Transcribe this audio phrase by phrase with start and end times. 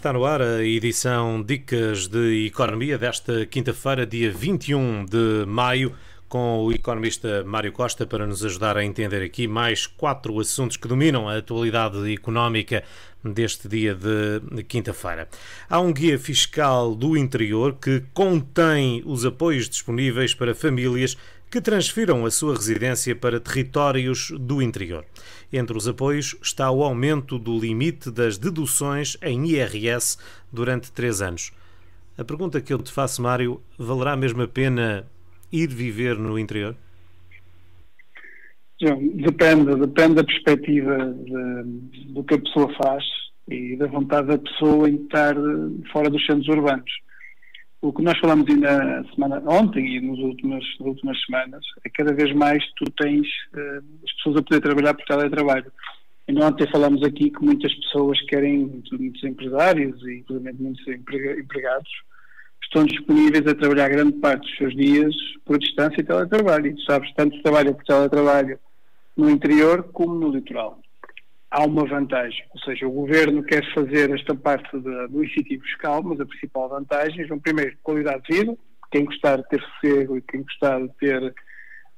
[0.00, 5.94] Está no ar a edição Dicas de Economia desta quinta-feira, dia 21 de maio,
[6.26, 10.88] com o economista Mário Costa para nos ajudar a entender aqui mais quatro assuntos que
[10.88, 12.82] dominam a atualidade económica
[13.22, 15.28] deste dia de quinta-feira.
[15.68, 21.14] Há um guia fiscal do interior que contém os apoios disponíveis para famílias
[21.50, 25.04] que transfiram a sua residência para territórios do interior.
[25.52, 30.16] Entre os apoios está o aumento do limite das deduções em IRS
[30.52, 31.50] durante três anos.
[32.16, 35.06] A pergunta que eu te faço, Mário, valerá mesmo a pena
[35.50, 36.76] ir viver no interior?
[38.80, 43.04] Depende, depende da perspectiva de, do que a pessoa faz
[43.48, 45.34] e da vontade da pessoa em estar
[45.92, 46.90] fora dos centros urbanos
[47.82, 52.34] o que nós falamos ainda semana, ontem e últimas, nas últimas semanas é cada vez
[52.34, 55.72] mais tu tens uh, as pessoas a poder trabalhar por teletrabalho.
[56.28, 61.90] E ontem falamos aqui que muitas pessoas querem, muitos empresários e inclusive muitos empregados,
[62.62, 66.66] estão disponíveis a trabalhar grande parte dos seus dias por distância e teletrabalho.
[66.66, 68.58] E tu sabes, tanto trabalham por teletrabalho
[69.16, 70.78] no interior como no litoral
[71.50, 76.02] há uma vantagem, ou seja, o governo quer fazer esta parte de, do incentivo fiscal,
[76.02, 78.56] mas a principal vantagem é, primeiro, qualidade de vida,
[78.90, 81.34] quem gostar de ter sossego e quem gostar de ter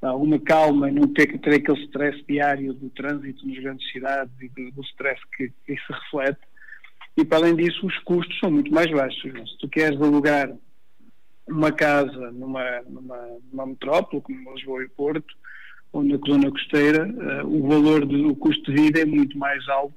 [0.00, 4.33] alguma calma e não ter que ter aquele stress diário do trânsito nas grandes cidades
[4.41, 6.41] e do, do stress que, se reflete.
[7.17, 9.23] E para além disso, os custos são muito mais baixos.
[9.23, 10.50] Se tu queres alugar
[11.47, 15.34] uma casa numa, numa, numa metrópole como Lisboa e Porto,
[15.93, 19.95] ou na zona costeira, uh, o valor do custo de vida é muito mais alto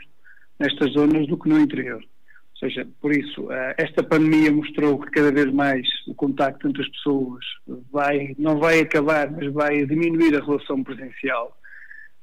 [0.60, 2.02] nestas zonas do que no interior.
[2.02, 6.82] Ou seja, por isso, uh, esta pandemia mostrou que cada vez mais o contacto entre
[6.82, 7.46] as pessoas
[7.92, 11.58] vai, não vai acabar, mas vai diminuir a relação presencial.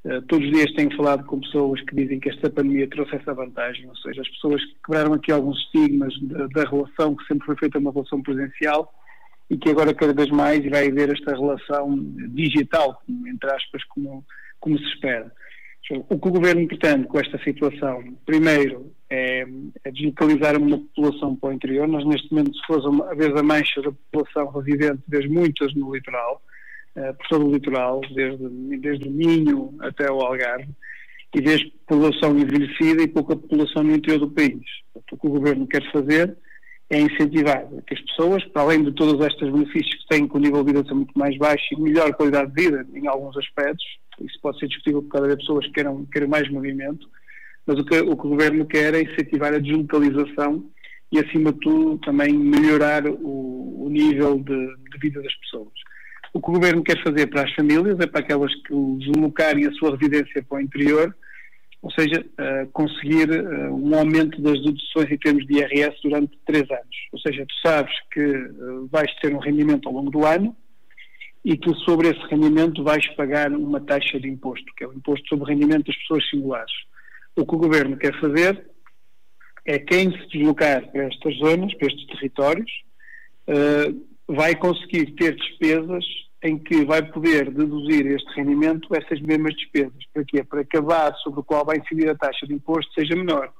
[0.04, 3.32] Uh, todos os dias tenho falado com pessoas que dizem que esta pandemia trouxe essa
[3.32, 7.46] vantagem, ou seja, as pessoas que quebraram aqui alguns estigmas da, da relação, que sempre
[7.46, 8.92] foi feita uma relação presencial,
[9.50, 11.94] e que agora cada vez mais vai haver esta relação
[12.30, 14.24] digital, entre aspas, como,
[14.60, 15.30] como se espera.
[16.08, 19.44] O que o Governo pretende com esta situação, primeiro, é,
[19.84, 21.86] é deslocalizar uma população para o interior.
[21.86, 25.94] Nós, neste momento, se fosse a vez a mancha da população residente, vês muitas no
[25.94, 26.40] litoral,
[26.96, 30.68] uh, por todo o litoral, desde, desde o Minho até o Algarve,
[31.34, 34.64] e vês população envelhecida e pouca população no interior do país.
[34.94, 36.36] o que o Governo quer fazer
[36.92, 40.40] é incentivar que as pessoas, para além de todos estes benefícios que têm com o
[40.40, 43.82] nível de vida muito mais baixo e melhor qualidade de vida em alguns aspectos,
[44.20, 47.08] isso pode ser discutível por cada vez pessoas que queiram, queiram mais movimento,
[47.66, 50.66] mas o que, o que o Governo quer é incentivar a deslocalização
[51.10, 55.72] e, acima de tudo, também melhorar o, o nível de, de, vida das pessoas.
[56.34, 59.72] O que o Governo quer fazer para as famílias é para aquelas que deslocarem a
[59.72, 61.16] sua residência para o interior,
[61.82, 66.70] ou seja, uh, conseguir uh, um aumento das deduções em termos de IRS durante três
[66.70, 66.96] anos.
[67.12, 70.56] Ou seja, tu sabes que uh, vais ter um rendimento ao longo do ano
[71.44, 75.26] e que sobre esse rendimento vais pagar uma taxa de imposto, que é o imposto
[75.28, 76.72] sobre o rendimento das pessoas singulares.
[77.34, 78.64] O que o governo quer fazer
[79.66, 82.70] é quem se deslocar para estas zonas, para estes territórios,
[84.28, 86.04] vai conseguir ter despesas
[86.42, 90.04] em que vai poder deduzir este rendimento essas mesmas despesas.
[90.12, 90.42] Para quê?
[90.42, 93.52] Para que a base sobre a qual vai incidir a taxa de imposto seja menor.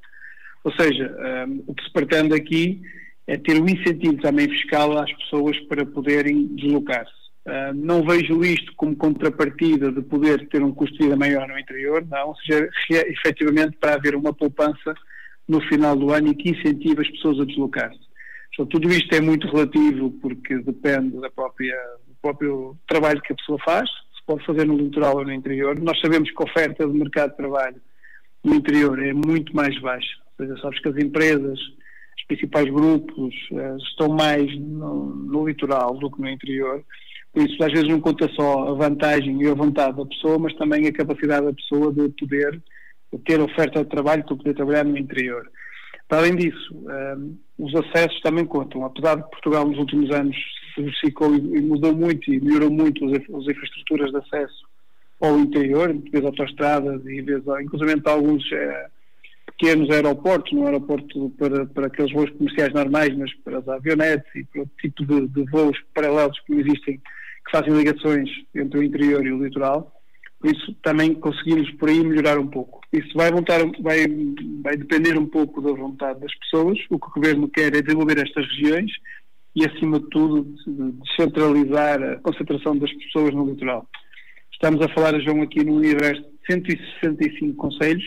[0.65, 1.15] Ou seja,
[1.48, 2.82] um, o que se pretende aqui
[3.26, 7.22] é ter um incentivo também fiscal às pessoas para poderem deslocar-se.
[7.47, 11.59] Uh, não vejo isto como contrapartida de poder ter um custo de vida maior no
[11.59, 14.94] interior, não, ou seja, efetivamente para haver uma poupança
[15.49, 18.12] no final do ano e que incentive as pessoas a deslocar-se.
[18.53, 21.76] Então, tudo isto é muito relativo porque depende da própria
[22.22, 25.78] próprio trabalho que a pessoa faz, se pode fazer no litoral ou no interior.
[25.81, 27.77] Nós sabemos que a oferta de mercado de trabalho
[28.44, 30.16] no interior é muito mais baixa.
[30.38, 35.99] Ou seja, sabes que as empresas, os principais grupos, eh, estão mais no, no litoral
[35.99, 36.82] do que no interior.
[37.32, 40.55] Por isso, às vezes, não conta só a vantagem e a vontade da pessoa, mas
[40.55, 42.62] também a capacidade da pessoa de poder
[43.27, 45.50] ter oferta de trabalho para poder trabalhar no interior.
[46.09, 47.16] Para além disso, um, eh,
[47.59, 48.85] os acessos também contam.
[48.85, 50.37] Apesar de Portugal nos últimos anos
[50.75, 54.73] se e mudou muito e melhorou muito as, as infraestruturas de acesso
[55.21, 58.87] ao interior, vez autoestradas e vez, inclusive alguns eh,
[59.47, 64.45] pequenos aeroportos, não aeroporto para, para aqueles voos comerciais normais, mas para as avionetes e
[64.45, 69.25] para outro tipo de, de voos paralelos que existem, que fazem ligações entre o interior
[69.25, 69.95] e o litoral.
[70.41, 72.81] Por isso também conseguimos por aí melhorar um pouco.
[72.93, 73.99] Isso vai, montar, vai,
[74.61, 76.77] vai depender um pouco da vontade das pessoas.
[76.91, 78.91] O que o Governo quer é desenvolver estas regiões
[79.54, 80.54] e, acima de tudo,
[81.04, 83.87] descentralizar a concentração das pessoas no litoral.
[84.52, 88.04] Estamos a falar, João, aqui no universo de 165 conselhos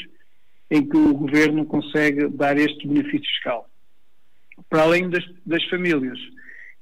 [0.72, 3.70] em que o governo consegue dar este benefício fiscal.
[4.70, 6.18] para além das, das famílias.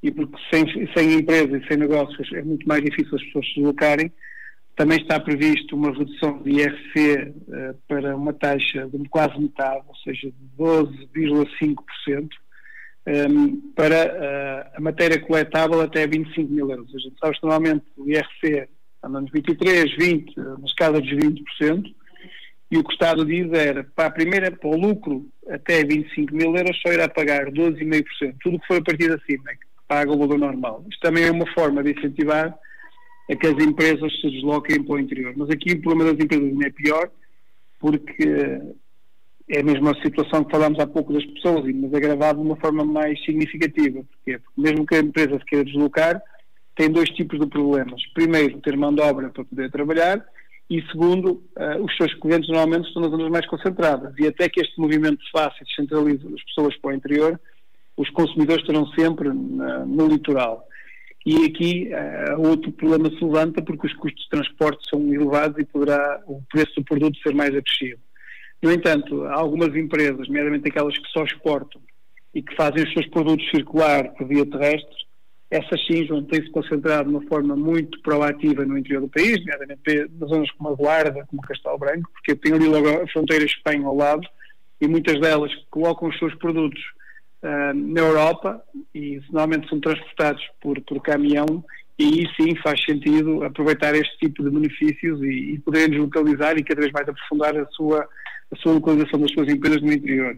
[0.02, 4.12] E porque sem, sem e sem negócios é muito mais difícil as pessoas se deslocarem,
[4.76, 9.96] também está previsto uma redução de IRC uh, para uma taxa de quase metade, ou
[9.98, 12.30] seja, de 12,5%,
[13.08, 16.94] um, para uh, a matéria coletável até 25 mil euros.
[16.96, 18.68] A gente sabe que normalmente o IRC
[19.04, 21.94] anda nos 23, 20, na escala dos 20%,
[22.72, 26.34] e o que o Estado diz era, para a primeira, para o lucro até 25
[26.34, 28.36] mil euros, só irá pagar 12,5%.
[28.42, 30.84] Tudo o que for a partir de cima é que paga o valor normal.
[30.90, 32.58] Isto também é uma forma de incentivar
[33.30, 35.34] a que as empresas se desloquem para o interior.
[35.38, 37.12] Mas aqui o problema das empresas ainda é pior,
[37.80, 38.60] porque
[39.50, 42.86] é a mesma situação que falámos há pouco das pessoas, mas agravado de uma forma
[42.86, 44.04] mais significativa.
[44.04, 44.40] Porquê?
[44.40, 46.22] Porque mesmo que a empresa se queira deslocar,
[46.76, 48.02] tem dois tipos de problemas.
[48.14, 50.26] Primeiro, ter mão de obra para poder trabalhar
[50.70, 54.62] e segundo, uh, os seus clientes normalmente estão nas zonas mais concentradas e até que
[54.62, 57.40] este movimento se faça e descentralize as pessoas para o interior,
[57.98, 60.66] os consumidores estarão sempre na, no litoral.
[61.26, 65.66] E aqui uh, outro problema se levanta porque os custos de transporte são elevados e
[65.66, 68.00] poderá o preço do produto ser mais acrescido.
[68.64, 71.82] No entanto, algumas empresas, nomeadamente aquelas que só exportam
[72.34, 75.04] e que fazem os seus produtos circular por via terrestre,
[75.52, 80.30] essas sim têm-se concentrado de uma forma muito proativa no interior do país, nomeadamente nas
[80.30, 83.96] zonas como a Guarda, como Castelo Branco, porque tem ali logo a fronteira Espanha ao
[83.96, 84.26] lado,
[84.80, 86.82] e muitas delas colocam os seus produtos
[87.44, 88.64] uh, na Europa
[88.96, 91.64] e normalmente são transportados por, por caminhão
[92.00, 96.64] e aí sim faz sentido aproveitar este tipo de benefícios e, e poderem localizar e
[96.64, 98.08] cada vez mais aprofundar a sua,
[98.52, 100.38] a sua localização das suas empresas no interior.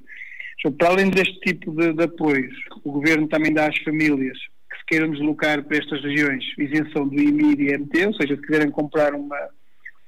[0.59, 4.37] Então, para além deste tipo de, de apoios, o Governo também dá às famílias
[4.69, 8.41] que se queiram deslocar para estas regiões isenção do IMI e IMT, ou seja, se
[8.41, 9.37] quiserem comprar uma,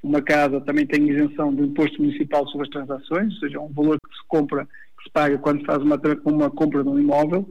[0.02, 4.00] uma casa também tem isenção do imposto municipal sobre as transações, ou seja, um valor
[4.00, 7.50] que se compra, que se paga quando se faz uma, uma compra de um imóvel,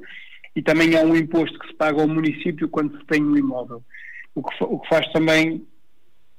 [0.54, 3.84] e também há um imposto que se paga ao município quando se tem um imóvel.
[4.34, 5.66] O que, o que faz também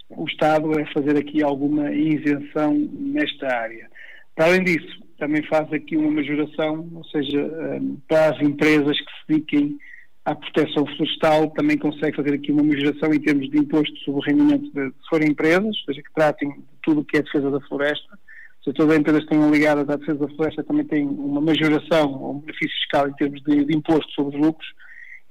[0.10, 3.90] o Estado é fazer aqui alguma isenção nesta área.
[4.38, 9.12] Para além disso, também faz aqui uma majoração, ou seja, eh, para as empresas que
[9.12, 9.80] se dediquem
[10.24, 14.24] à proteção florestal, também consegue fazer aqui uma majoração em termos de imposto sobre o
[14.24, 17.50] rendimento de, se forem empresas, ou seja, que tratem de tudo o que é defesa
[17.50, 18.20] da floresta.
[18.64, 22.14] Se todas as empresas que estão ligadas à defesa da floresta também têm uma majoração
[22.14, 24.68] ou um benefício fiscal em termos de, de imposto sobre os lucros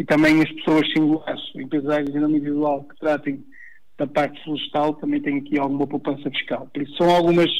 [0.00, 3.44] e também as pessoas singulares, empresários em nome individual que tratem
[3.96, 6.68] da parte florestal também têm aqui alguma poupança fiscal.
[6.72, 7.50] Por isso são algumas,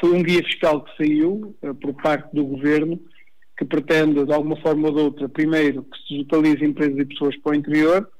[0.00, 3.00] foi um guia fiscal que saiu uh, por parte do Governo
[3.56, 7.36] que pretende, de alguma forma ou de outra, primeiro, que se deslocalize empresas e pessoas
[7.36, 8.10] para o interior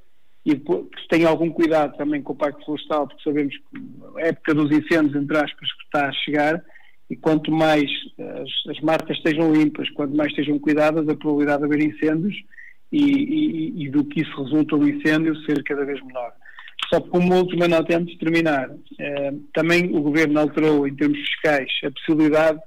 [0.46, 4.26] e que se tenha algum cuidado também com o Pacto Florestal, porque sabemos que a
[4.26, 6.64] época dos incêndios, entre aspas, que está a chegar
[7.10, 11.64] e quanto mais as, as marcas estejam limpas, quanto mais estejam cuidadas, a probabilidade de
[11.64, 12.34] haver incêndios
[12.92, 16.32] e, e, e do que isso resulta um incêndio ser cada vez menor.
[16.94, 18.70] Só que como última nota antes de terminar,
[19.00, 22.60] eh, também o Governo alterou em termos fiscais a possibilidade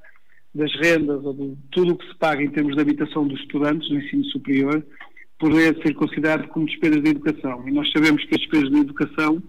[0.53, 3.87] das rendas ou de tudo o que se paga em termos de habitação dos estudantes
[3.87, 4.83] do ensino superior
[5.39, 7.63] poder ser considerado como despesas de educação.
[7.69, 9.41] E nós sabemos que as despesas de educação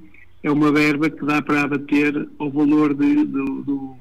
[0.44, 3.96] é uma verba que dá para abater ao valor de, do, do,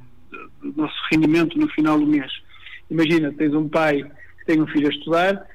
[0.76, 2.32] nosso rendimento no final do mês.
[2.92, 5.48] Imagina, tens um pai que tem um filho a estudar,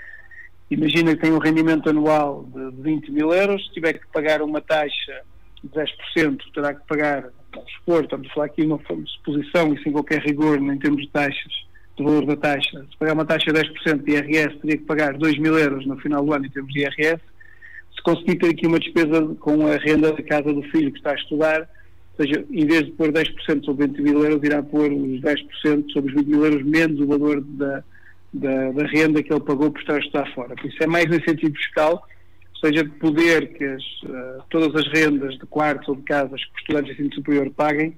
[0.73, 4.61] imagina que tem um rendimento anual de 20 mil euros, se tiver que pagar uma
[4.61, 5.23] taxa
[5.63, 9.83] de 10%, terá que pagar vamos supor, estamos a falar aqui de uma suposição e
[9.83, 11.53] sem qualquer rigor em termos de taxas,
[11.97, 15.13] do valor da taxa, se pagar uma taxa de 10% de IRS, teria que pagar
[15.15, 17.21] 2 mil euros no final do ano em termos de IRS.
[17.95, 21.11] Se conseguir ter aqui uma despesa com a renda da casa do filho que está
[21.11, 24.91] a estudar, ou seja, em vez de pôr 10% sobre 20 mil euros, irá pôr
[24.91, 27.85] os 10% sobre os 20 mil euros menos o valor da,
[28.33, 30.55] da, da, renda que ele pagou por estar a estudar fora.
[30.55, 32.07] Por isso é mais um incentivo fiscal
[32.65, 36.53] seja de poder que as, uh, todas as rendas de quartos ou de casas que
[36.53, 37.97] os estudantes de ensino superior paguem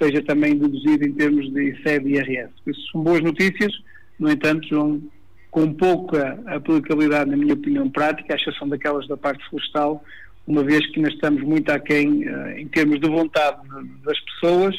[0.00, 2.52] seja também deduzido em termos de sede e IRS.
[2.66, 3.72] Isso são boas notícias,
[4.18, 5.02] no entanto, são
[5.50, 10.04] com pouca aplicabilidade, na minha opinião, prática, à exceção daquelas da parte florestal,
[10.46, 13.58] uma vez que ainda estamos muito aquém uh, em termos de vontade
[14.04, 14.76] das pessoas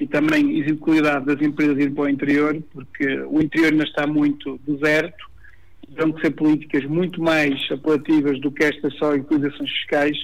[0.00, 4.58] e também executividade das empresas ir para o interior, porque o interior ainda está muito
[4.66, 5.28] deserto
[5.94, 10.16] terão que ser políticas muito mais apelativas do que estas só inclusões fiscais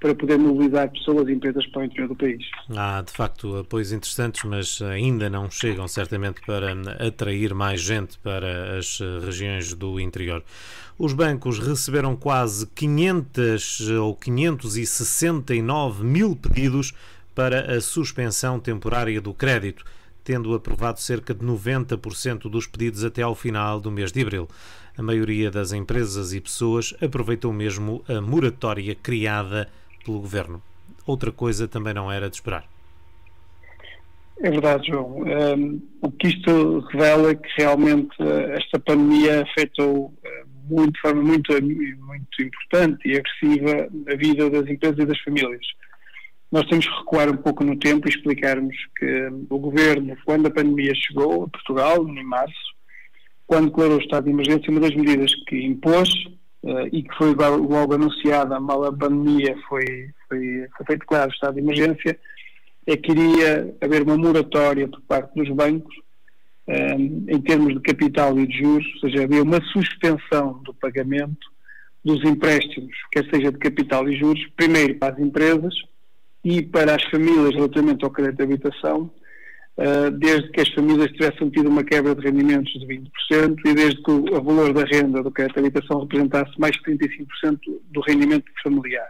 [0.00, 2.42] para poder mobilizar pessoas e empresas para o interior do país.
[2.74, 6.72] Há, de facto, apoios interessantes, mas ainda não chegam certamente para
[7.06, 10.42] atrair mais gente para as regiões do interior.
[10.98, 16.94] Os bancos receberam quase 500 ou 569 mil pedidos
[17.34, 19.84] para a suspensão temporária do crédito
[20.24, 24.48] tendo aprovado cerca de 90% dos pedidos até ao final do mês de abril.
[24.96, 29.68] A maioria das empresas e pessoas aproveitou mesmo a moratória criada
[30.04, 30.62] pelo governo.
[31.06, 32.64] Outra coisa também não era de esperar.
[34.42, 35.22] É verdade, João.
[35.22, 40.14] Um, o que isto revela é que realmente uh, esta pandemia afetou uh,
[40.68, 45.66] muito, de forma muito, muito importante e agressiva a vida das empresas e das famílias.
[46.50, 50.46] Nós temos que recuar um pouco no tempo e explicarmos que um, o governo, quando
[50.46, 52.74] a pandemia chegou a Portugal, em março,
[53.46, 56.08] quando declarou o estado de emergência, uma das medidas que impôs
[56.62, 61.32] uh, e que foi logo anunciada mal a pandemia foi, foi, foi feito declarar o
[61.32, 62.18] estado de emergência
[62.86, 65.94] é que iria haver uma moratória por parte dos bancos
[66.66, 71.48] um, em termos de capital e de juros, ou seja, havia uma suspensão do pagamento
[72.04, 75.74] dos empréstimos, quer seja de capital e juros, primeiro para as empresas
[76.44, 79.10] e para as famílias relativamente ao crédito de habitação,
[79.76, 84.02] uh, desde que as famílias tivessem tido uma quebra de rendimentos de 20% e desde
[84.02, 87.58] que o valor da renda do crédito de habitação representasse mais de 35%
[87.90, 89.08] do rendimento familiar.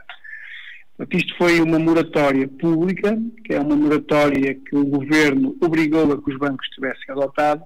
[1.12, 6.30] Isto foi uma moratória pública, que é uma moratória que o governo obrigou a que
[6.30, 7.62] os bancos tivessem adotado.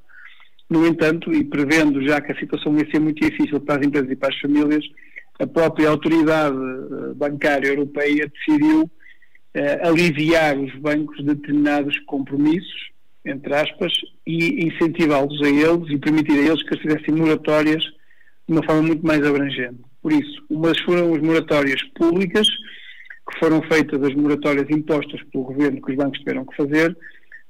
[0.71, 4.11] No entanto, e prevendo já que a situação ia ser muito difícil para as empresas
[4.11, 4.85] e para as famílias,
[5.41, 8.89] a própria autoridade eh, bancária europeia decidiu
[9.55, 12.91] eh, aliviar os bancos de determinados compromissos,
[13.25, 13.93] entre aspas,
[14.27, 19.07] e incentivá-los a eles e permitir a eles que fizessem moratórias de uma forma muito
[19.07, 19.81] mais abrangente.
[20.03, 25.81] Por isso, umas foram as moratórias públicas, que foram feitas as moratórias impostas pelo governo
[25.81, 26.97] que os bancos tiveram que fazer,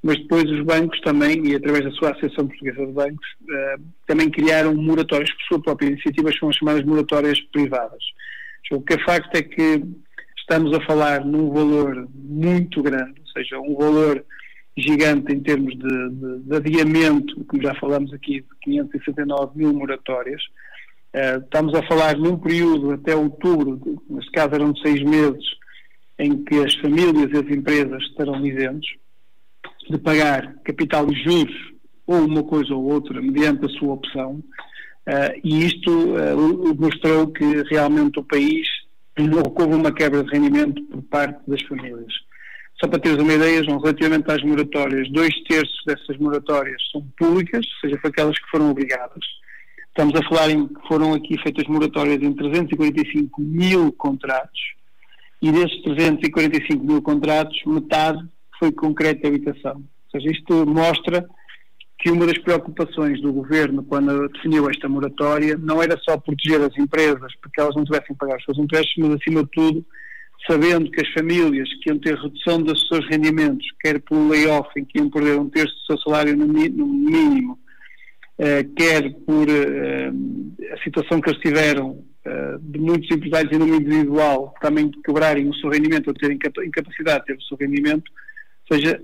[0.03, 4.31] mas depois os bancos também, e através da sua Associação Portuguesa de Bancos, uh, também
[4.31, 8.05] criaram moratórias por sua própria iniciativa, são as chamadas moratórias privadas.
[8.71, 9.83] O que é facto é que
[10.45, 14.23] estamos a falar num valor muito grande, ou seja, um valor
[14.77, 20.43] gigante em termos de, de, de adiamento, como já falamos aqui, de 569 mil moratórias.
[21.15, 25.45] Uh, estamos a falar num período até outubro, neste caso eram seis meses,
[26.19, 28.89] em que as famílias e as empresas estarão isentos
[29.89, 31.73] de pagar capital e juros
[32.07, 34.43] ou uma coisa ou outra mediante a sua opção
[35.09, 38.67] uh, e isto uh, mostrou que realmente o país
[39.17, 42.13] houve uma quebra de rendimento por parte das famílias.
[42.81, 47.65] Só para teres uma ideia, João, relativamente às moratórias, dois terços dessas moratórias são públicas,
[47.65, 49.25] ou seja, foi aquelas que foram obrigadas.
[49.89, 54.61] Estamos a falar em que foram aqui feitas moratórias em 345 mil contratos,
[55.41, 58.19] e desses 345 mil contratos, metade
[58.59, 59.77] foi concreto de habitação.
[59.77, 61.29] Ou seja, isto mostra
[62.05, 66.77] que uma das preocupações do governo quando definiu esta moratória não era só proteger as
[66.77, 69.87] empresas porque elas não tivessem que pagar os seus empréstimos, mas acima de tudo
[70.47, 74.85] sabendo que as famílias que iam ter redução dos seus rendimentos, quer pelo layoff em
[74.85, 77.59] que iam perder um terço do seu salário no, mínimo,
[78.37, 80.13] eh, quer por eh,
[80.75, 85.55] a situação que eles tiveram eh, de muitos empresários em nome individual também quebrarem o
[85.55, 88.13] seu rendimento ou terem incapacidade de ter o seu rendimento,
[88.69, 89.01] ou seja,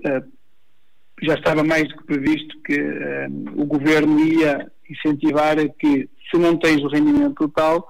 [1.21, 6.37] já estava mais do que previsto que eh, o governo ia incentivar a que, se
[6.37, 7.87] não tens o rendimento total,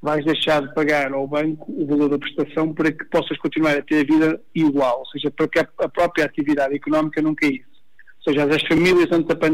[0.00, 3.82] vais deixar de pagar ao banco o valor da prestação para que possas continuar a
[3.82, 7.66] ter a vida igual, ou seja, para que a própria atividade económica não caísse.
[8.26, 9.50] Ou seja, as famílias antes da, pan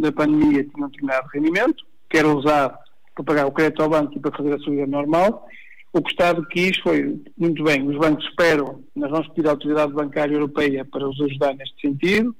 [0.00, 2.78] da pandemia tinham determinado rendimento, que era usado
[3.14, 5.46] para pagar o crédito ao banco e para fazer a sua vida normal.
[5.92, 9.52] O que o Estado quis foi, muito bem, os bancos esperam, nós vamos pedir à
[9.52, 12.34] Autoridade Bancária Europeia para os ajudar neste sentido,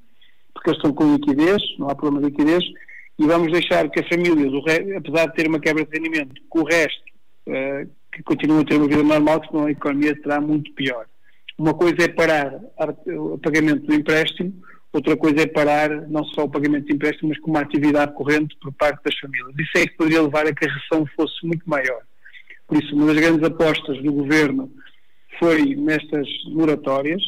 [0.54, 2.64] porque eles estão com liquidez, não há problema de liquidez,
[3.18, 4.52] e vamos deixar que as famílias,
[4.96, 7.02] apesar de ter uma quebra de rendimento, que o resto,
[7.48, 11.06] uh, que continuem a ter uma vida normal, que senão a economia será muito pior.
[11.58, 12.60] Uma coisa é parar
[13.06, 14.54] o pagamento do empréstimo,
[14.94, 18.56] Outra coisa é parar não só o pagamento de empréstimos, mas com uma atividade corrente
[18.62, 19.52] por parte das famílias.
[19.58, 22.00] Isso é que poderia levar a que a recessão fosse muito maior.
[22.68, 24.72] Por isso, uma das grandes apostas do governo
[25.40, 27.20] foi nestas moratórias.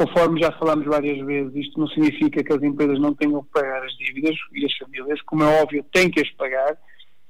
[0.00, 3.84] Conforme já falámos várias vezes, isto não significa que as empresas não tenham que pagar
[3.84, 6.74] as dívidas e as famílias, como é óbvio, têm que as pagar.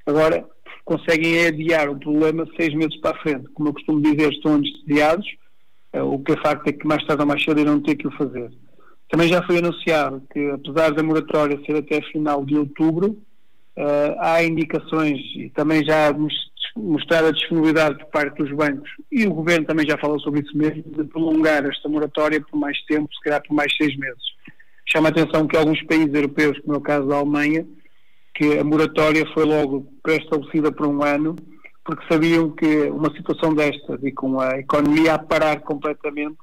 [0.07, 0.49] Agora,
[0.85, 3.49] conseguem adiar o problema seis meses para a frente.
[3.55, 5.27] Como eu costumo dizer, estão anestesiados,
[5.93, 8.07] eh, o que é facto é que mais tarde ou mais cedo irão ter que
[8.07, 8.53] o fazer.
[9.11, 13.21] Também já foi anunciado que, apesar da moratória ser até final de outubro,
[13.77, 16.13] uh, há indicações e também já
[16.77, 20.57] mostrar a disponibilidade por parte dos bancos, e o Governo também já falou sobre isso
[20.57, 24.23] mesmo, de prolongar esta moratória por mais tempo, se calhar por mais seis meses.
[24.87, 27.67] Chama a atenção que alguns países europeus, como é o caso da Alemanha,
[28.35, 31.37] que a moratória foi logo pré-estabelecida por um ano,
[31.85, 36.39] porque sabiam que uma situação destas e com a economia a parar completamente,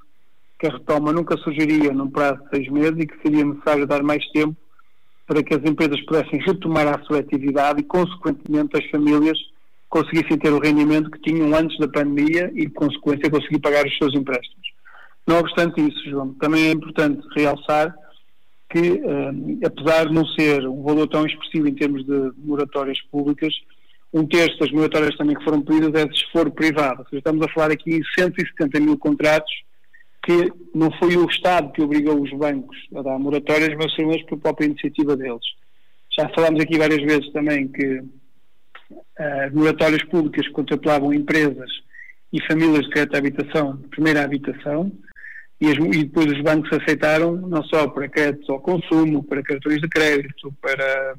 [0.59, 4.01] que a retoma nunca surgiria num prazo de seis meses e que seria necessário dar
[4.03, 4.55] mais tempo
[5.27, 9.37] para que as empresas pudessem retomar a sua atividade e, consequentemente, as famílias
[9.89, 13.97] conseguissem ter o rendimento que tinham antes da pandemia e, de consequência, conseguir pagar os
[13.97, 14.67] seus empréstimos.
[15.25, 17.93] Não obstante isso, João, também é importante realçar
[18.69, 23.53] que, eh, apesar de não ser um valor tão expressivo em termos de moratórias públicas,
[24.13, 27.03] um terço das moratórias também que foram pedidas é de esforço privado.
[27.09, 29.51] Seja, estamos a falar aqui em 170 mil contratos
[30.23, 34.25] que não foi o Estado que obrigou os bancos a dar moratórias, mas foram eles
[34.25, 35.45] por própria iniciativa deles.
[36.17, 38.01] Já falámos aqui várias vezes também que
[38.91, 41.69] uh, moratórias públicas contemplavam empresas
[42.31, 44.91] e famílias de crédito à habitação, de primeira habitação,
[45.59, 49.81] e, as, e, depois os bancos aceitaram não só para créditos ao consumo, para cartões
[49.81, 51.15] de crédito, para,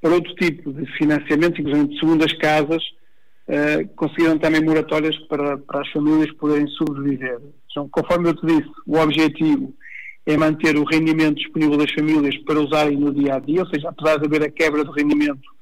[0.00, 2.82] para outro tipo de financiamento, inclusive de segundas casas,
[3.48, 7.38] uh, conseguiram também moratórias para, para as famílias poderem sobreviver.
[7.70, 9.74] Então, conforme eu te disse, o objetivo
[10.24, 13.90] é manter o rendimento disponível das famílias para usarem no dia a dia, ou seja,
[13.90, 15.55] apesar de haver a quebra de rendimento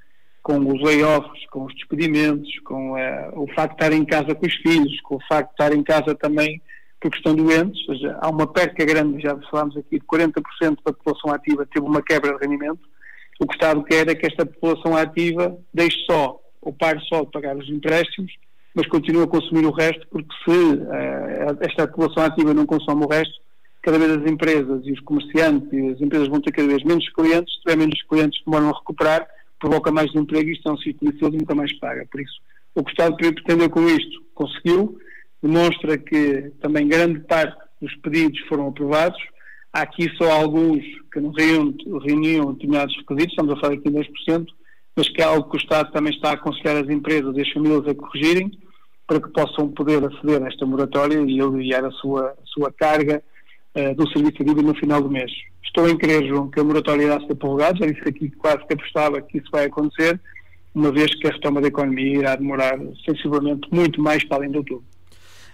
[0.44, 4.46] com os layoffs, com os despedimentos, com uh, o facto de estar em casa com
[4.46, 6.60] os filhos, com o facto de estar em casa também
[7.00, 10.92] porque estão doentes, ou seja, há uma perca grande, já falámos aqui, de 40% da
[10.92, 12.80] população ativa teve uma quebra de rendimento.
[13.40, 17.22] O que o Estado quer é que esta população ativa deixe só, ou pare só
[17.22, 18.32] de pagar os empréstimos,
[18.74, 23.08] mas continue a consumir o resto, porque se uh, esta população ativa não consome o
[23.08, 23.34] resto,
[23.82, 27.06] cada vez as empresas e os comerciantes e as empresas vão ter cada vez menos
[27.10, 29.26] clientes, se tiver menos clientes demoram a recuperar,
[29.64, 32.06] provoca mais emprego e isto é um ciclo vicioso e nunca mais paga.
[32.10, 32.34] Por isso,
[32.74, 34.98] o que o Estado pretendeu com isto conseguiu,
[35.42, 39.18] demonstra que também grande parte dos pedidos foram aprovados.
[39.72, 44.46] Há aqui só alguns que não reuniam determinados requisitos, estamos a falar aqui de 10%,
[44.96, 47.50] mas que é algo que o Estado também está a aconselhar as empresas e as
[47.50, 48.50] famílias a corrigirem,
[49.06, 53.22] para que possam poder aceder a esta moratória e aliviar a sua, a sua carga
[53.74, 55.30] uh, do serviço vida no final do mês.
[55.64, 58.74] Estou em crer, João, que a moratória irá ser prorrogada, já disse aqui quase que
[58.74, 60.20] apostava que isso vai acontecer,
[60.74, 64.58] uma vez que a retoma da economia irá demorar sensivelmente muito mais para além de
[64.58, 64.84] outubro.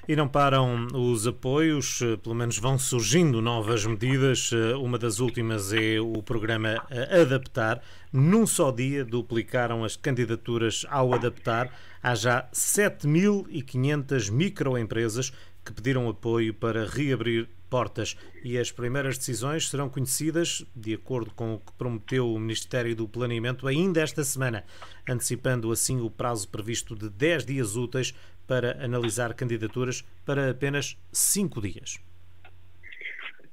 [0.09, 4.51] E não param os apoios, eh, pelo menos vão surgindo novas medidas.
[4.53, 6.85] Eh, uma das últimas é o programa
[7.23, 7.81] Adaptar.
[8.13, 11.71] Num só dia duplicaram as candidaturas ao Adaptar.
[12.03, 15.33] Há já 7.500 microempresas
[15.65, 21.55] que pediram apoio para reabrir portas e as primeiras decisões serão conhecidas, de acordo com
[21.55, 24.65] o que prometeu o Ministério do Planeamento, ainda esta semana,
[25.09, 28.13] antecipando assim o prazo previsto de 10 dias úteis
[28.47, 32.01] para analisar candidaturas para apenas cinco dias.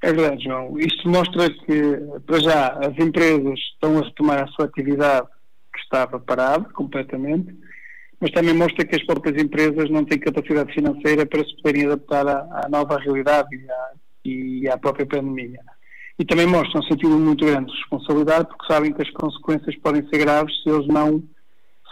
[0.01, 0.79] É verdade, João.
[0.79, 5.27] Isto mostra que, para já, as empresas estão a retomar a sua atividade
[5.73, 7.55] que estava parada completamente,
[8.19, 12.27] mas também mostra que as próprias empresas não têm capacidade financeira para se poderem adaptar
[12.27, 13.91] à, à nova realidade e à,
[14.29, 15.59] e à, própria pandemia.
[16.19, 20.07] E também mostra um sentido muito grande de responsabilidade, porque sabem que as consequências podem
[20.09, 21.23] ser graves se eles não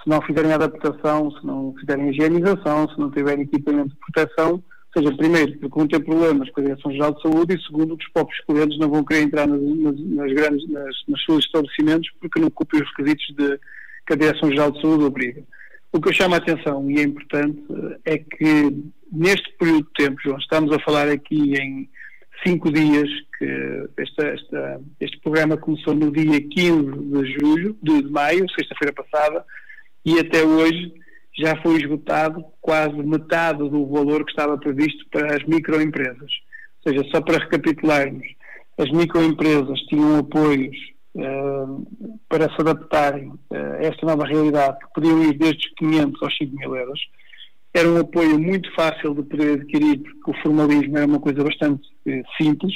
[0.04, 4.63] se não fizerem adaptação, se não fizerem higienização, se não tiverem equipamento de proteção,
[4.95, 8.06] ou seja, primeiro, porque vão ter problemas com a Direção-Geral de Saúde e segundo, que
[8.06, 12.10] os próprios clientes não vão querer entrar nas, nas, nas grandes, nas, nos seus estabelecimentos
[12.21, 13.60] porque não cumprem os requisitos de,
[14.06, 15.43] que a Direção-Geral de Saúde obriga.
[15.91, 17.62] O que eu chamo a atenção e é importante
[18.06, 21.89] é que neste período de tempo, João, estamos a falar aqui em
[22.43, 28.12] cinco dias, que esta, esta, este programa começou no dia 15 de julho, de, de
[28.12, 29.45] maio, sexta-feira passada,
[30.06, 30.93] e até hoje
[31.38, 36.32] já foi esgotado quase metade do valor que estava previsto para as microempresas.
[36.86, 38.26] Ou seja, só para recapitularmos,
[38.78, 40.78] as microempresas tinham apoios
[41.15, 46.24] uh, para se adaptarem uh, a esta nova realidade, que podiam ir desde os 500
[46.24, 47.00] aos 5 mil euros.
[47.75, 51.85] Era um apoio muito fácil de poder adquirir, porque o formalismo era uma coisa bastante
[52.07, 52.73] uh, simples.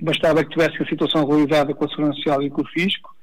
[0.00, 3.14] Bastava que tivesse a situação realizada com a Segurança Social e com o Fisco,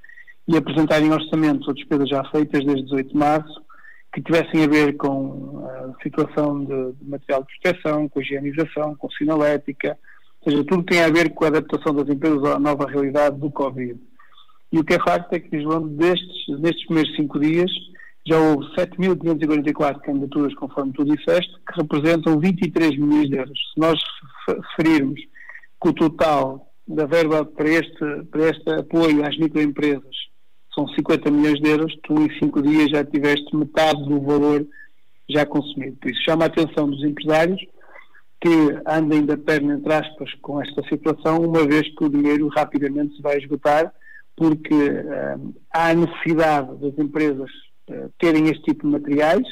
[0.48, 3.68] e apresentarem orçamentos ou despesas já feitas desde 18 de março
[4.14, 9.10] que tivessem a ver com a situação de, de material de proteção, com higienização, com
[9.12, 9.98] sinalética,
[10.42, 13.52] ou seja, tudo tem a ver com a adaptação das empresas à nova realidade do
[13.52, 14.00] Covid.
[14.72, 17.72] E o que é facto é que, João, destes, nestes primeiros cinco dias,
[18.28, 23.60] já houve 7.544 candidaturas, conforme tu disseste, que representam 23 milhões de euros.
[23.74, 24.00] Se nós
[24.48, 25.20] referirmos
[25.82, 30.16] que o total da verba para este, para este apoio às microempresas
[30.74, 34.68] são 50 milhões de euros, tu em 5 dias já tiveste metade do valor
[35.30, 35.98] já consumido.
[35.98, 37.60] Por isso chama a atenção dos empresários
[38.40, 38.50] que
[38.86, 43.22] andem da perna, entre aspas, com esta situação, uma vez que o dinheiro rapidamente se
[43.22, 43.92] vai esgotar,
[44.36, 47.50] porque uh, há necessidade das empresas
[48.20, 49.48] terem este tipo de materiais,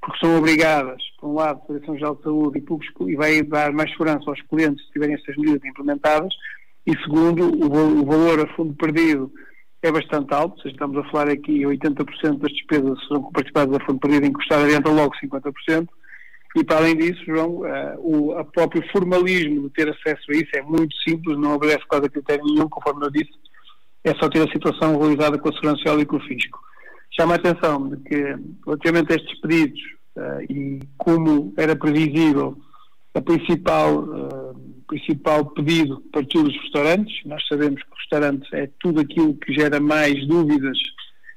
[0.00, 3.90] porque são obrigadas, por um lado, a Direção-Geral de Saúde e, e vai dar mais
[3.90, 6.32] segurança aos clientes se tiverem estas medidas implementadas,
[6.86, 9.32] e segundo, o, o valor a fundo perdido
[9.82, 14.40] é bastante alto, estamos a falar aqui 80% das despesas serão participadas a fundo perdido,
[14.40, 15.88] Estado adianta logo 50%,
[16.56, 17.66] e para além disso, João, uh,
[17.98, 22.06] o a próprio formalismo de ter acesso a isso é muito simples, não obedece quase
[22.06, 23.32] a critério nenhum, conforme eu disse,
[24.04, 26.58] é só ter a situação realizada com a Segurança Social e com o Fisco.
[27.10, 29.80] Chama a atenção de que, relativamente a estes pedidos,
[30.16, 32.56] uh, e como era previsível,
[33.14, 37.24] a principal, uh, principal pedido partiu dos restaurantes.
[37.24, 40.78] Nós sabemos que o restaurante é tudo aquilo que gera mais dúvidas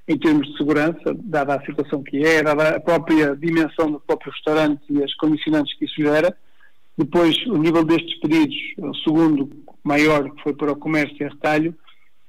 [0.10, 4.32] em termos de segurança, dada a situação que é, dada a própria dimensão do próprio
[4.32, 6.36] restaurante e as condicionantes que isso gera.
[6.98, 9.50] Depois, o nível destes pedidos, o segundo
[9.84, 11.76] maior, que foi para o comércio e retalho,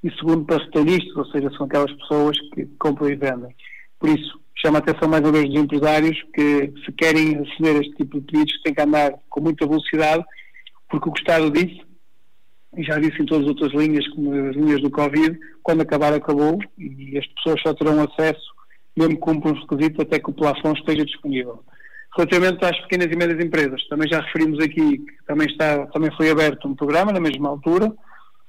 [0.02, 3.54] e segundo para retalhistas, ou seja, são aquelas pessoas que compram e vendem.
[3.98, 7.94] Por isso, chama a atenção mais uma vez dos empresários que, se querem a este
[7.96, 10.24] tipo de pedidos, têm que andar com muita velocidade,
[10.88, 11.90] porque o que o Estado disse
[12.76, 16.12] e já disse em todas as outras linhas, como as linhas do Covid, quando acabar,
[16.12, 18.54] acabou e as pessoas só terão acesso,
[18.96, 21.64] mesmo com um requisitos, até que o plafond esteja disponível.
[22.16, 26.30] Relativamente às pequenas e médias empresas, também já referimos aqui que também, está, também foi
[26.30, 27.92] aberto um programa na mesma altura.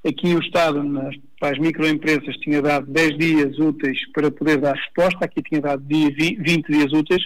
[0.06, 4.76] Aqui o Estado, nas, para as microempresas, tinha dado 10 dias úteis para poder dar
[4.76, 7.22] resposta, aqui tinha dado dia, 20 dias úteis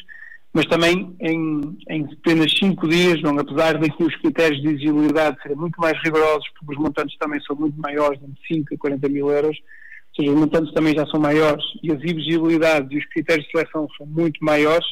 [0.54, 5.54] mas também em, em apenas 5 dias, não, apesar daqui os critérios de exigibilidade serem
[5.54, 9.30] muito mais rigorosos, porque os montantes também são muito maiores, de 5 a 40 mil
[9.30, 13.44] euros, ou seja, os montantes também já são maiores e as exigibilidades e os critérios
[13.44, 14.86] de seleção são muito maiores,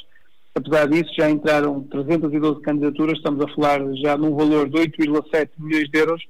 [0.54, 5.88] apesar disso já entraram 312 candidaturas, estamos a falar já num valor de 8,7 milhões
[5.88, 6.22] de euros,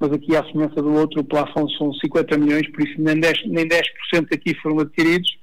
[0.00, 3.46] mas aqui à semelhança do outro, o plafond são 50 milhões, por isso nem 10%,
[3.46, 3.86] nem 10
[4.32, 5.38] aqui foram adquiridos,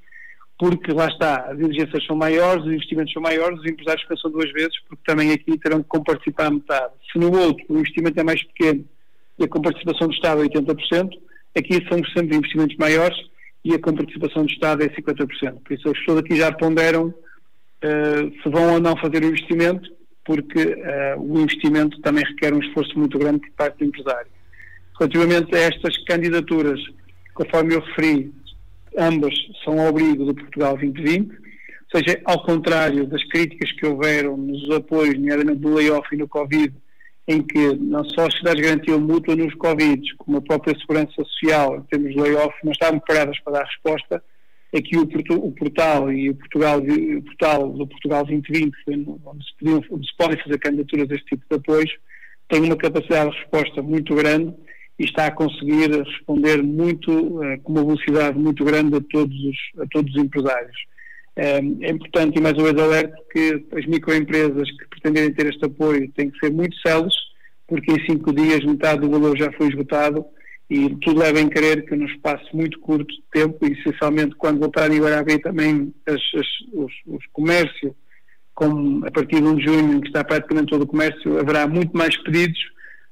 [0.58, 4.52] porque lá está, as diligências são maiores, os investimentos são maiores, os empresários pensam duas
[4.54, 6.94] vezes, porque também aqui terão que comparticipar metade.
[7.12, 8.86] Se no outro o investimento é mais pequeno
[9.38, 11.10] e a comparticipação do Estado é 80%,
[11.58, 13.18] aqui são sempre investimentos maiores
[13.66, 15.62] e a comparticipação do Estado é 50%.
[15.64, 19.94] Por isso as pessoas aqui já ponderam uh, se vão ou não fazer o investimento,
[20.24, 24.35] porque uh, o investimento também requer um esforço muito grande por parte do empresário.
[25.00, 26.80] Relativamente a estas candidaturas,
[27.34, 28.34] conforme eu referi,
[28.98, 34.38] ambas são ao abrigo do Portugal 2020, ou seja, ao contrário das críticas que houveram
[34.38, 36.74] nos apoios, nomeadamente do layoff e no Covid,
[37.28, 41.78] em que não só as cidades garantiam mútua nos Covid, como a própria Segurança Social,
[41.78, 44.24] em termos de layoff, não estavam preparadas para dar resposta,
[44.74, 45.04] aqui o,
[45.38, 48.74] o portal e o, Portugal, o portal do Portugal 2020,
[49.26, 51.92] onde se, podiam, onde se podem fazer candidaturas a este tipo de apoios,
[52.48, 54.54] tem uma capacidade de resposta muito grande
[54.98, 59.82] e está a conseguir responder muito, uh, com uma velocidade muito grande a todos os,
[59.82, 60.78] a todos os empresários.
[61.36, 65.66] Eh, é importante, e mais uma vez alerto, que as microempresas que pretenderem ter este
[65.66, 67.14] apoio têm que ser muito células,
[67.68, 70.26] porque em cinco dias metade do valor já foi esgotado
[70.70, 74.60] e tudo leva em crer que num espaço muito curto de tempo, e essencialmente quando
[74.60, 77.94] voltarem agora a abrir também as, as, os, os comércios,
[78.54, 81.96] como a partir de 1 de junho, que está praticamente todo o comércio, haverá muito
[81.96, 82.58] mais pedidos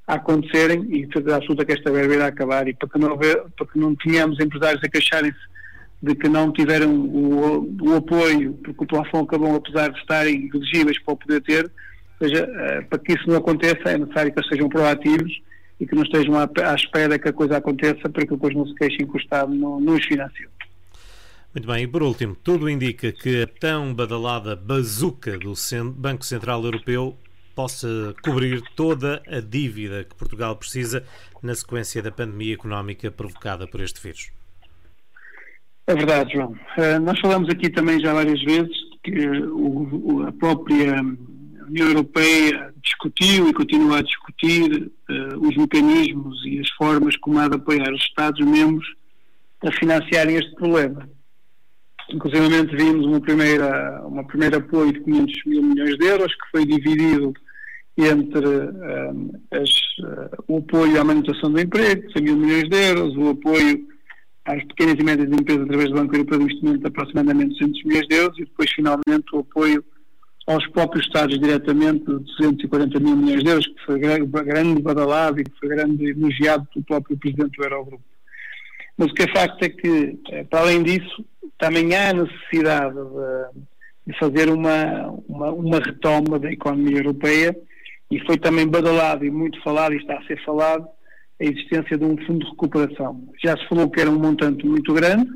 [0.08, 3.44] a acontecerem e certeza absoluta que esta verba irá acabar e para que não, haver,
[3.58, 5.54] para que não tenhamos empresários a queixarem-se
[6.02, 11.02] de que não tiveram o, o, apoio porque o plafond acabou apesar de estarem elegíveis
[11.02, 11.72] para o poder ter,
[12.20, 15.32] ou seja, eh, para que isso não aconteça é necessário que eles sejam proativos
[15.80, 18.68] e que não estejam à, à espera que a coisa aconteça para que depois não
[18.68, 20.04] se queixem que o Estado não, não os.
[21.54, 25.54] Muito bem, e por último, tudo indica que a tão badalada bazuca do
[25.96, 27.18] Banco Central Europeu
[27.56, 27.88] possa
[28.24, 31.04] cobrir toda a dívida que Portugal precisa
[31.42, 34.32] na sequência da pandemia económica provocada por este vírus.
[35.86, 36.52] É verdade, João.
[36.78, 38.72] Uh, nós falamos aqui também já várias vezes
[39.04, 39.28] que
[40.28, 40.96] a própria
[41.68, 47.48] União Europeia discutiu e continua a discutir uh, os mecanismos e as formas como há
[47.48, 48.88] de apoiar os Estados-membros
[49.66, 51.10] a financiarem este problema.
[52.10, 56.66] Inclusive vimos uma primeira, uma primeira apoio de 500 mil milhões de euros que foi
[56.66, 57.34] dividido
[57.98, 63.16] entre um, as, uh, o apoio à manutenção do emprego, 100 mil milhões de euros,
[63.16, 63.88] o apoio
[64.46, 68.08] às pequenas e médias empresas através do Banco Europeu de Investimento de aproximadamente 200 milhões
[68.08, 69.84] de euros e depois finalmente o apoio
[70.48, 75.44] aos próprios Estados diretamente de 240 mil milhões de euros, que foi grande badalado e
[75.44, 78.04] que foi grande elogiado pelo próprio Presidente do Eurogrupo.
[78.98, 81.26] Mas o que é facto é que, eh, para além disso,
[81.58, 87.56] também há necessidade de, de fazer uma, uma, uma retoma da economia europeia
[88.14, 90.88] e foi também badalado e muito falado, e está a ser falado,
[91.42, 93.28] a existência de um fundo de recuperação.
[93.44, 95.28] Já se falou que era um montante muito grande,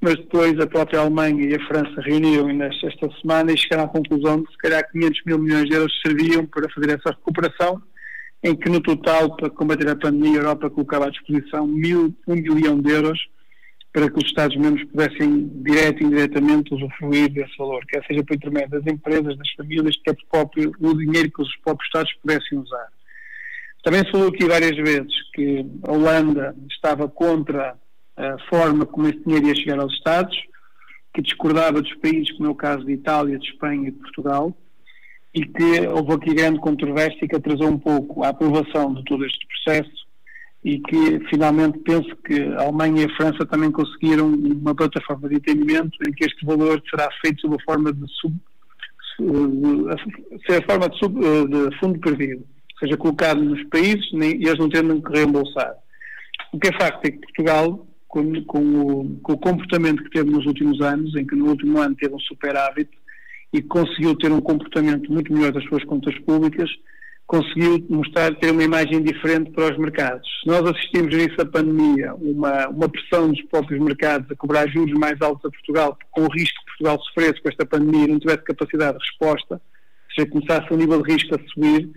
[0.00, 3.88] mas depois a própria Alemanha e a França reuniram nesta esta semana e chegaram à
[3.88, 7.80] conclusão de que se calhar 500 mil milhões de euros serviam para fazer essa recuperação,
[8.42, 12.34] em que no total, para combater a pandemia, a Europa colocava à disposição mil, um
[12.34, 13.20] milhão de euros
[13.92, 18.70] para que os Estados-membros pudessem, direto e indiretamente, usufruir desse valor, quer seja por intermédio
[18.70, 22.88] das empresas, das famílias, quer por próprio, o dinheiro que os próprios Estados pudessem usar.
[23.82, 27.76] Também se falou aqui várias vezes que a Holanda estava contra
[28.16, 30.36] a forma como esse dinheiro ia chegar aos Estados,
[31.14, 34.54] que discordava dos países, como é o caso de Itália, de Espanha e de Portugal,
[35.34, 39.46] e que houve aqui grande controvérsia que atrasou um pouco a aprovação de todo este
[39.46, 40.07] processo
[40.64, 45.36] e que finalmente penso que a Alemanha e a França também conseguiram uma plataforma de
[45.36, 48.34] entendimento em que este valor será feito sob a forma de, sub,
[49.20, 52.44] de, a forma de, sub, de fundo perdido,
[52.80, 55.74] seja, colocado nos países e eles não tendo que reembolsar.
[56.52, 60.30] O que é facto é que Portugal com, com, o, com, o, comportamento que teve
[60.30, 62.90] nos últimos anos, em que no último ano teve um superávit
[63.52, 66.70] e conseguiu ter um comportamento muito melhor das suas contas públicas,
[67.28, 70.26] conseguiu mostrar ter uma imagem diferente para os mercados.
[70.40, 74.98] Se nós assistimos a isso pandemia, uma, uma pressão dos próprios mercados a cobrar juros
[74.98, 78.18] mais altos a Portugal, com o risco que Portugal sofresse com esta pandemia e não
[78.18, 79.60] tivesse capacidade de resposta,
[80.14, 81.90] seja, começasse o nível de risco a subir,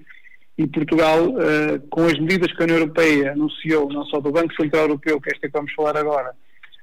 [0.57, 4.53] e Portugal, uh, com as medidas que a União Europeia anunciou, não só do Banco
[4.53, 6.33] Central Europeu, que é esta que vamos falar agora,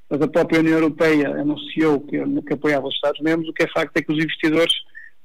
[0.08, 3.94] mas a própria União Europeia anunciou que, que apoiava os Estados-membros, o que é facto
[3.94, 4.72] é que os investidores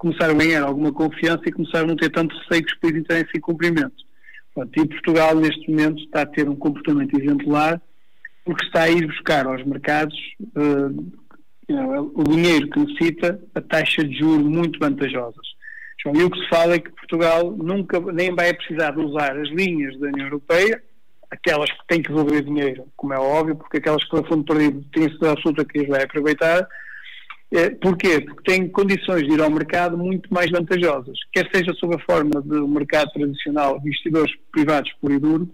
[0.03, 2.99] começaram a ganhar alguma confiança e começaram a não ter tanto receio que os países
[2.99, 3.95] entrarem em cumprimento.
[4.53, 7.81] Portanto, e Portugal, neste momento, está a ter um comportamento exemplar
[8.43, 10.17] porque está a ir buscar aos mercados
[10.57, 11.13] uh,
[12.13, 15.47] o dinheiro que necessita a taxa de juros muito vantajosas.
[16.01, 19.37] João, e o que se fala é que Portugal nunca nem vai precisar de usar
[19.37, 20.83] as linhas da União Europeia,
[21.31, 24.83] aquelas que têm que devolver dinheiro, como é óbvio, porque aquelas que foram fundo perdido
[24.91, 26.67] têm certeza absoluta que as vai aproveitar.
[27.55, 28.19] É, porquê?
[28.19, 32.41] Porque tem condições de ir ao mercado muito mais vantajosas, quer seja sob a forma
[32.41, 35.47] do mercado tradicional de investidores privados por e duro,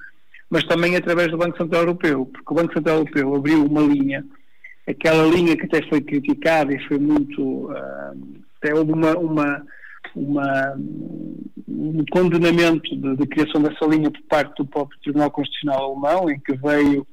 [0.50, 4.26] mas também através do Banco Central Europeu, porque o Banco Central Europeu abriu uma linha,
[4.88, 7.42] aquela linha que até foi criticada e foi muito.
[7.42, 9.66] Uh, até houve uma, uma
[10.16, 10.76] uma,
[11.68, 16.40] um condenamento de, de, criação dessa linha por parte do próprio Tribunal Constitucional Alemão, em
[16.40, 17.06] que veio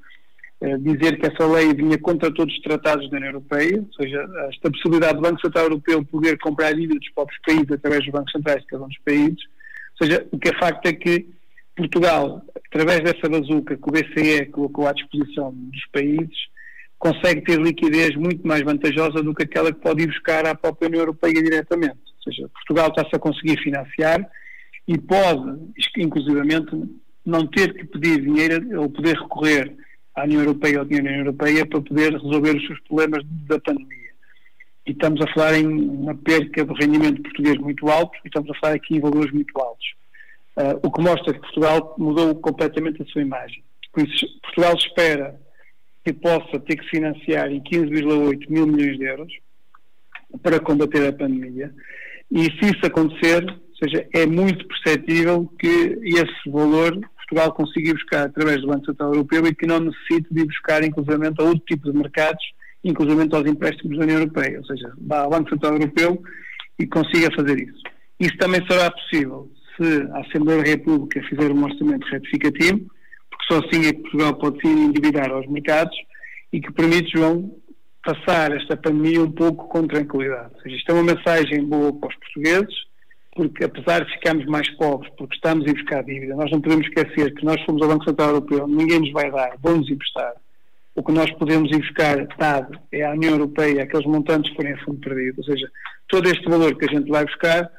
[0.79, 4.71] dizer que essa lei vinha contra todos os tratados da União Europeia, ou seja, esta
[4.71, 8.61] possibilidade do Banco Central Europeu poder comprar dívida dos próprios países através dos bancos centrais
[8.63, 9.39] de cada um dos países.
[10.01, 11.27] Ou seja, o que é facto é que
[11.77, 12.43] Portugal,
[12.73, 16.49] através dessa bazuca que o BCE colocou à disposição dos países,
[16.99, 20.89] consegue ter liquidez muito mais vantajosa do que aquela que pode ir buscar à própria
[20.89, 24.29] União Europeia diretamente seja, Portugal está-se a conseguir financiar
[24.87, 25.59] e pode,
[25.97, 26.71] inclusivamente,
[27.25, 29.75] não ter que pedir dinheiro ou poder recorrer
[30.17, 34.11] à União Europeia ou à União Europeia para poder resolver os seus problemas da pandemia.
[34.87, 38.55] E estamos a falar em uma perca de rendimento português muito alto e estamos a
[38.59, 39.87] falar aqui em valores muito altos.
[40.57, 43.63] Uh, o que mostra que Portugal mudou completamente a sua imagem.
[43.93, 45.41] Por isso, Portugal espera
[46.05, 49.33] que possa ter que financiar em 15,8 mil milhões de euros
[50.43, 51.73] para combater a pandemia
[52.31, 57.95] e se isso acontecer, ou seja, é muito perceptível que esse valor Portugal consiga ir
[57.95, 61.43] buscar através do Banco Central Europeu e que não necessite de ir buscar, inclusive, a
[61.43, 62.43] outro tipo de mercados,
[62.85, 64.59] inclusive aos empréstimos da União Europeia.
[64.59, 66.23] Ou seja, vá ao Banco Central Europeu
[66.79, 67.83] e consiga fazer isso.
[68.21, 72.87] Isso também será possível se a Assembleia da República fizer um orçamento retificativo,
[73.31, 75.97] porque só assim é que Portugal pode se endividar aos mercados
[76.53, 77.55] e que permite, João,
[78.05, 80.55] passar esta pandemia um pouco com tranquilidade.
[80.55, 82.75] Ou seja, isto é uma mensagem boa para os portugueses,
[83.37, 87.35] porque apesar de ficarmos mais pobres, porque estamos a buscar dívida, nós não podemos esquecer
[87.35, 90.33] que nós fomos ao Banco Central Europeu, ninguém nos vai dar, vão-nos emprestar.
[90.95, 94.85] O que nós podemos buscar, Estado, é a União Europeia, aqueles montantes que forem a
[94.85, 95.39] fundo perdido.
[95.39, 95.71] Ou seja,
[96.09, 97.71] todo este valor que a gente vai buscar,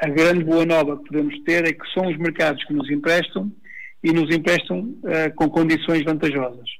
[0.00, 3.50] a grande boa nova que podemos ter é que são os mercados que nos emprestam
[4.04, 6.70] e nos emprestam uh, com condições vantajosas.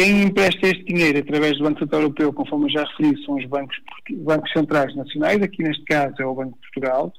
[0.00, 3.76] Quem empresta este dinheiro através do Banco Central Europeu, conforme já referi, são os bancos,
[4.10, 7.12] bancos centrais nacionais, aqui neste caso é o Banco de Portugal.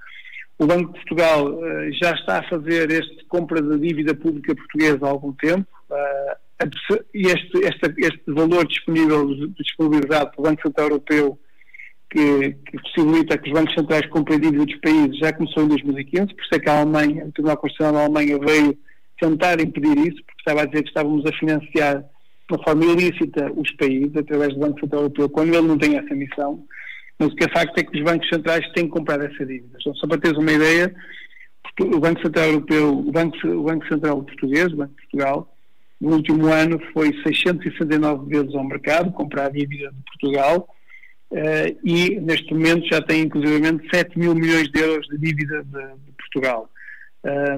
[0.58, 5.06] O Banco de Portugal uh, já está a fazer este compra de dívida pública portuguesa
[5.06, 5.68] há algum tempo.
[5.92, 6.68] Uh,
[7.14, 9.28] este, este, este valor disponível,
[9.60, 11.40] disponibilizado pelo Banco Central Europeu,
[12.10, 16.34] que, que, possibilita que os bancos centrais comprem dívida dos países, já começou em 2015,
[16.34, 18.76] por isso é que a Alemanha, o Tribunal Constitucional da Alemanha veio
[19.20, 22.04] tentar impedir isso, porque estava a dizer que estávamos a financiar
[22.50, 26.14] de forma ilícita os países, através do Banco Central Europeu, quando ele não tem essa
[26.14, 26.66] missão.
[27.18, 29.78] Mas o que é facto é que os bancos centrais têm que comprar essa dívida.
[29.80, 30.94] Então, só para teres uma ideia,
[31.80, 35.56] o Banco Central Europeu, o Banco, o Banco Central Português, o Banco de Portugal,
[36.02, 40.68] no último ano foi 669 vezes ao mercado, comprar a dívida de Portugal,
[41.32, 45.72] uh, e neste momento já tem inclusivamente 7 mil milhões de euros de dívida de,
[45.72, 46.68] de Portugal,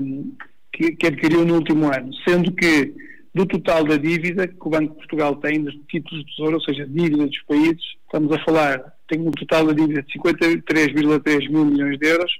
[0.02, 0.34] um,
[0.74, 2.94] que, que, adquiriu no último ano, sendo que
[3.34, 6.62] do total da dívida que o Banco de Portugal tem dos títulos de tesouro, ou
[6.62, 11.66] seja, dívida dos países, estamos a falar, tem um total da dívida de 53,3 mil
[11.66, 12.32] milhões de euros,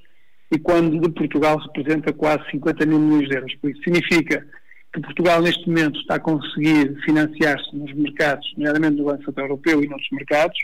[0.52, 3.56] e quando de Portugal representa quase 50 mil milhões de euros.
[3.56, 4.46] Por isso significa
[4.94, 9.84] que Portugal neste momento está a conseguir financiar-se nos mercados, nomeadamente no Banco Central Europeu
[9.84, 10.58] e noutros mercados,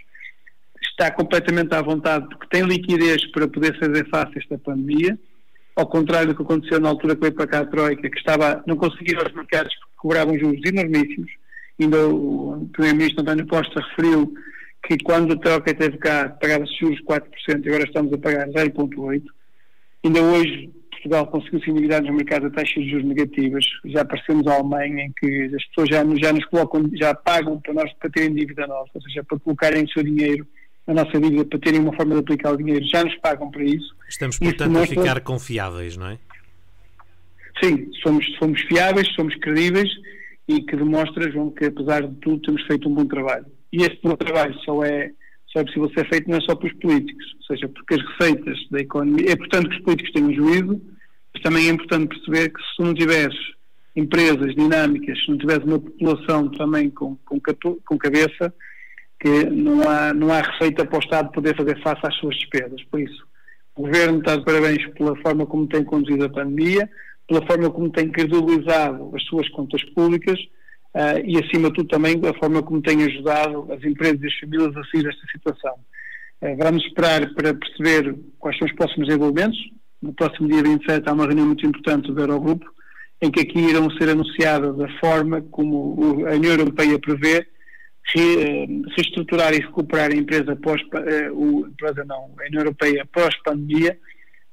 [0.80, 5.18] está completamente à vontade porque tem liquidez para poder fazer face a esta pandemia,
[5.76, 8.63] ao contrário do que aconteceu na altura que veio para cá a Troika, que estava,
[8.68, 11.32] não conseguia os mercados cobravam juros enormíssimos.
[11.80, 14.34] Ainda o Primeiro-Ministro António Costa referiu
[14.86, 18.48] que quando a Troika esteve cá pagava-se juros de 4% e agora estamos a pagar
[18.50, 19.24] 0,8%.
[20.04, 23.66] Ainda hoje Portugal conseguiu se endividar nos mercados a taxas de juros negativas.
[23.86, 27.74] Já aparecemos à Alemanha em que as pessoas já, já nos colocam, já pagam para
[27.74, 30.46] nós para terem dívida nossa, ou seja, para colocarem o seu dinheiro
[30.88, 33.64] a nossa dívida para terem uma forma de aplicar o dinheiro, já nos pagam para
[33.64, 33.96] isso.
[34.08, 36.18] Estamos, portanto, a ficar confiáveis, não é?
[37.64, 39.90] Sim, somos, somos fiáveis, somos credíveis
[40.48, 43.46] e que demonstra, João, que apesar de tudo temos feito um bom trabalho.
[43.72, 45.12] E este bom trabalho só é,
[45.48, 48.58] só é possível ser feito não é só pelos políticos, ou seja, porque as receitas
[48.72, 49.30] da economia.
[49.30, 50.82] É importante que os políticos tenham juízo,
[51.34, 53.36] mas também é importante perceber que se não tiveres
[53.96, 58.54] empresas dinâmicas, se não tiveres uma população também com, com, com cabeça,
[59.20, 62.82] que não há, não há receita para o Estado poder fazer face às suas despesas.
[62.86, 63.28] Por isso,
[63.76, 66.90] o Governo está de parabéns pela forma como tem conduzido a pandemia,
[67.30, 70.39] pela forma como tem credibilizado as suas contas públicas
[70.96, 74.39] uh, e, acima de tudo, também a forma como tem ajudado as empresas e as
[74.39, 75.76] famílias a sair desta situação.
[76.42, 79.60] Uh, vamos esperar para perceber quais são os próximos desenvolvimentos.
[80.02, 82.65] No próximo dia 27 há uma reunião muito importante do Eurogrupo,
[83.22, 87.46] em que aqui irão ser anunciadas a forma como a União Europeia prevê
[88.15, 91.68] re, reestruturar e recuperar a empresa pós, uh, o,
[92.08, 93.96] não, a União Europeia pós-pandemia,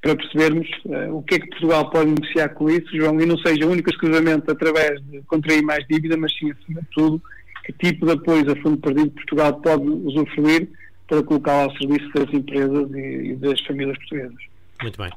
[0.06, 3.36] para percebermos uh, o que é que Portugal pode negociar com isso, João, e não
[3.38, 7.20] seja único exclusivamente através de contrair mais dívida, mas sim, acima de tudo,
[7.64, 10.68] que tipo de apoio a fundo perdido Portugal pode usufruir
[11.08, 14.38] para colocá-lo ao serviço das empresas e, e das famílias portuguesas.
[14.80, 15.10] Muito bem.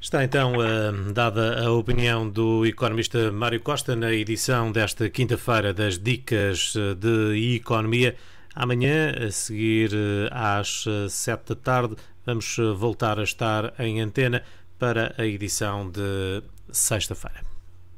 [0.00, 5.98] Está então uh, dada a opinião do economista Mário Costa na edição desta quinta-feira das
[5.98, 8.14] Dicas eh, de Economia.
[8.54, 9.90] Amanhã, a seguir
[10.30, 14.42] às sete da tarde, vamos voltar a estar em antena
[14.78, 17.51] para a edição de sexta-feira.